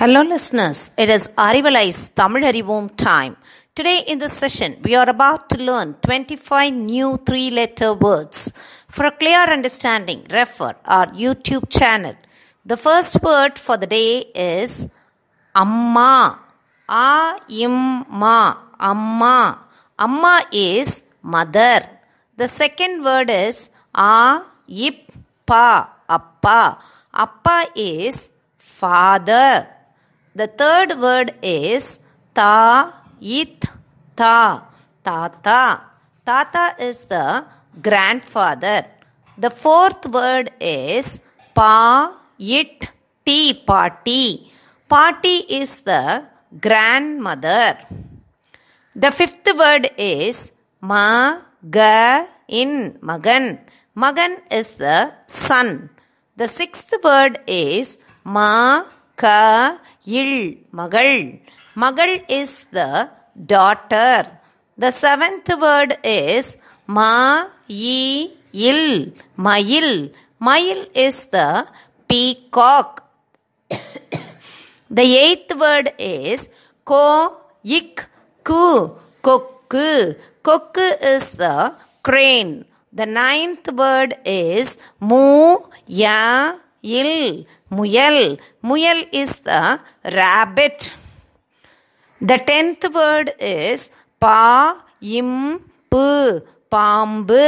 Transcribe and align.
Hello, 0.00 0.20
listeners. 0.22 0.78
It 1.02 1.10
is 1.14 1.24
Arivalai's 1.46 1.98
Tamil 2.18 2.44
Arivom 2.50 2.84
time. 2.96 3.32
Today, 3.78 3.98
in 4.10 4.18
this 4.18 4.32
session, 4.42 4.78
we 4.82 4.94
are 5.00 5.06
about 5.14 5.50
to 5.50 5.58
learn 5.68 5.88
25 6.06 6.72
new 6.72 7.08
three 7.26 7.50
letter 7.50 7.92
words. 7.92 8.38
For 8.88 9.04
a 9.04 9.10
clear 9.10 9.42
understanding, 9.56 10.20
refer 10.30 10.72
our 10.86 11.08
YouTube 11.08 11.66
channel. 11.68 12.14
The 12.64 12.78
first 12.78 13.22
word 13.22 13.58
for 13.58 13.76
the 13.76 13.86
day 13.86 14.24
is 14.34 14.88
Amma. 15.54 16.40
A 16.88 17.36
im 17.64 18.06
ma. 18.08 18.54
Amma. 18.80 19.66
Amma 19.98 20.46
is 20.50 21.02
mother. 21.20 21.80
The 22.38 22.48
second 22.48 23.04
word 23.04 23.28
is 23.28 23.68
A 23.94 24.44
ip 24.66 25.12
pa. 25.44 25.66
Appa. 26.08 26.78
Appa 27.12 27.58
is 27.76 28.30
father. 28.56 29.79
The 30.34 30.46
third 30.46 31.00
word 31.00 31.34
is 31.42 31.98
ta 32.34 33.02
it 33.20 33.64
ta 34.16 34.64
tata. 35.04 35.82
Tata 36.24 36.76
is 36.78 37.02
the 37.04 37.44
grandfather. 37.82 38.86
The 39.36 39.50
fourth 39.50 40.06
word 40.06 40.50
is 40.60 41.20
pa 41.54 42.14
it 42.38 42.92
ti 43.26 43.54
party. 43.54 44.52
Party 44.88 45.36
is 45.60 45.80
the 45.80 46.26
grandmother. 46.60 47.78
The 48.94 49.10
fifth 49.10 49.48
word 49.62 49.88
is 49.98 50.52
ma 50.80 51.42
ga 51.68 52.26
in 52.46 52.98
magan. 53.02 53.58
Magan 53.94 54.38
is 54.50 54.74
the 54.74 55.12
son. 55.26 55.90
The 56.36 56.46
sixth 56.46 56.94
word 57.02 57.40
is 57.46 57.98
ma 58.24 58.84
ka 59.16 59.78
il 60.06 60.58
magal. 60.72 61.40
Magal 61.76 62.24
is 62.28 62.64
the 62.72 63.10
daughter. 63.52 64.26
The 64.76 64.90
seventh 64.90 65.48
word 65.60 65.96
is 66.04 66.56
ma 66.86 67.44
yi 67.68 68.30
il 68.52 69.12
mail. 69.36 70.10
Mail 70.40 70.86
is 70.94 71.26
the 71.26 71.66
peacock. 72.08 73.04
the 74.90 75.06
eighth 75.26 75.54
word 75.56 75.92
is 75.98 76.48
ko 76.84 77.36
ik 77.64 78.06
ku 78.42 78.96
kokku. 79.22 80.16
Kokku 80.42 80.86
is 81.14 81.32
the 81.32 81.74
crane. 82.02 82.64
The 82.92 83.06
ninth 83.06 83.70
word 83.72 84.14
is 84.24 84.78
mu 84.98 85.58
ya 85.86 86.54
இல் 86.82 87.46
முயல். 87.68 88.42
முயல் 88.60 89.10
is 89.10 89.42
the 89.42 89.80
rabbit 90.02 90.84
the 92.26 92.36
tenth 92.50 92.84
word 92.94 93.32
is 93.42 93.90
பா 94.18 94.86
இம் 95.00 95.60
பு 95.94 96.40
பாம்பு. 96.68 97.46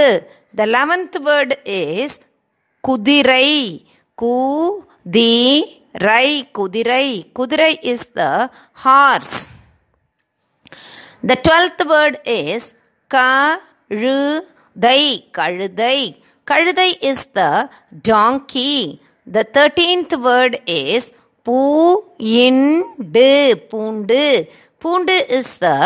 த 0.56 0.66
eleventh 0.66 1.16
word 1.25 1.56
is 1.65 2.21
குதிரை. 2.81 3.50
கு 4.22 4.37
தி 5.10 5.34
ரை 5.92 6.50
குதிரை. 6.50 7.31
குதிரை 7.32 7.78
is 7.81 8.12
the 8.12 8.50
horse 8.72 9.41
the 11.26 11.41
twelfth 11.48 11.82
word 11.92 12.28
is 12.28 12.75
க 13.09 13.16
ழு 13.88 14.41
தை 14.81 15.28
கழுதை. 15.31 16.25
கழுதை 16.44 16.98
is 17.00 17.28
the 17.32 17.41
donkey 18.09 19.00
the 19.35 19.44
thirteenth 19.56 20.13
word 20.28 20.56
is 20.81 21.06
பூண்டு 21.47 23.30
பூண்டு 23.72 24.24
பூண்டு 24.81 25.16
is 25.38 25.50
the 25.66 25.78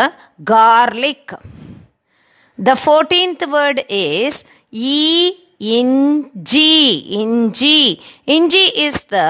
garlic 0.52 1.26
the 2.68 2.76
fourteenth 2.86 3.44
word 3.56 3.80
is 4.00 4.36
inji 5.76 6.72
inji 7.20 7.78
inji 8.36 8.64
is 8.86 8.98
the 9.16 9.28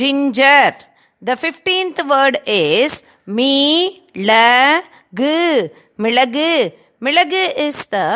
ginger 0.00 0.68
the 1.28 1.36
fifteenth 1.44 2.00
word 2.12 2.36
is 2.60 2.94
மிளகு 3.38 5.34
மிளகு 6.04 6.50
மிளகு 7.04 7.42
is 7.66 7.78
the 7.94 8.06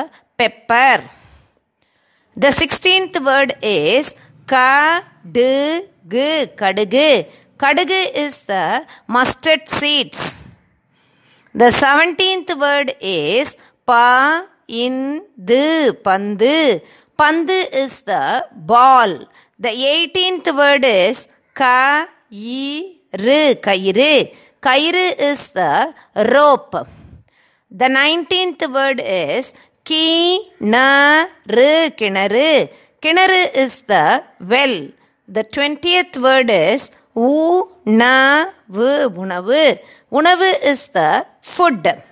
pepper 0.41 0.97
the 2.45 2.51
sixteenth 2.63 3.17
word 3.29 3.51
is 3.63 4.07
kadugu 4.46 6.30
kadugu 6.62 7.26
kadugu 7.58 8.02
is 8.26 8.38
the 8.52 8.86
mustard 9.08 9.68
seeds 9.68 10.40
the 11.54 11.72
seventeenth 11.72 12.52
word 12.64 12.96
is 13.02 13.58
pa 13.86 14.48
in 14.68 15.22
the 15.38 15.94
pandu 16.06 16.82
pandu 17.20 17.60
is 17.84 18.02
the 18.12 18.46
ball 18.72 19.12
the 19.60 19.74
eighteenth 19.94 20.48
word 20.62 20.86
is 20.86 21.28
ka 21.54 22.08
kairu 22.32 23.44
kairu 23.68 24.14
kairu 24.68 25.06
is 25.30 25.42
the 25.60 25.94
rope 26.36 26.88
the 27.82 27.90
nineteenth 27.90 28.64
word 28.78 29.00
is 29.02 29.54
கிணறு 33.01 33.01
கிணறு 33.01 33.03
கிணறு 33.05 33.41
is 33.65 33.75
the 33.93 34.05
well 34.53 34.77
the 35.29 35.45
twentieth 35.57 36.17
word 36.27 36.51
is 36.51 36.91
உணவு 37.13 39.13
உணவு 39.15 39.85
உணவு 40.09 40.59
is 40.63 40.89
the 40.95 41.27
food 41.41 42.03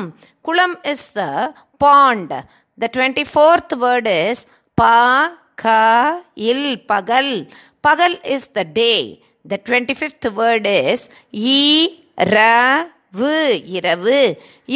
kulam 0.45 0.71
is 0.93 1.01
the 1.19 1.53
pond 1.79 2.31
the 2.77 2.89
24th 2.89 3.71
word 3.83 4.07
is 4.07 4.45
pagil 4.81 6.61
pagal 6.91 7.29
pagal 7.85 8.13
is 8.35 8.47
the 8.57 8.66
day 8.66 9.19
the 9.51 9.57
25th 9.69 10.27
word 10.39 10.66
is 10.67 11.07
iravu 11.55 13.33
iravu 13.77 14.19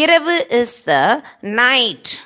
iravu 0.02 0.36
is 0.62 0.72
the 0.90 1.04
night 1.42 2.24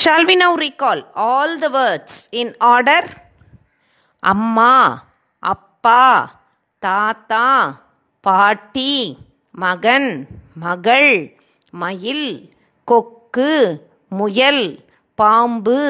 shall 0.00 0.24
we 0.30 0.36
now 0.44 0.54
recall 0.66 1.02
all 1.14 1.52
the 1.64 1.70
words 1.78 2.28
in 2.32 2.48
order 2.74 3.02
amma 4.32 4.74
appa 5.52 6.02
தாத்தா 6.86 7.44
பாட்டி 8.20 9.16
மகன் 9.52 10.26
மகள் 10.54 11.38
மயில் 11.70 12.52
கொக்கு 12.84 13.80
முயல் 14.08 14.64
பாம்பு 15.14 15.80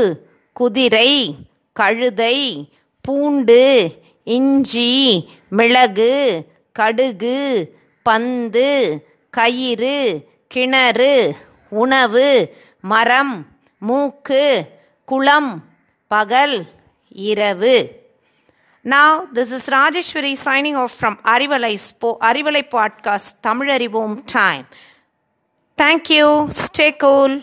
குதிரை 0.52 1.36
கழுதை 1.72 2.36
பூண்டு 3.00 3.62
இஞ்சி 4.24 4.90
மிளகு 5.50 6.46
கடுகு 6.78 7.38
பந்து 8.02 8.70
கயிறு 9.30 10.26
கிணறு 10.48 11.34
உணவு 11.70 12.54
மரம் 12.80 13.46
மூக்கு 13.78 14.44
குளம் 15.04 15.64
பகல் 16.08 16.56
இரவு. 17.08 17.99
Now, 18.82 19.26
this 19.30 19.52
is 19.52 19.66
Rajeshwari 19.66 20.36
signing 20.36 20.74
off 20.74 20.92
from 20.92 21.16
Arivalai, 21.18 21.74
Spo- 21.74 22.18
Arivalai 22.18 22.68
Podcast, 22.68 23.34
Tamil 23.42 23.68
Arivom 23.68 24.24
Time. 24.26 24.66
Thank 25.76 26.10
you. 26.10 26.48
Stay 26.50 26.92
cool. 26.92 27.42